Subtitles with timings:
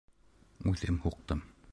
[0.71, 1.45] Үҙем һуҡтым.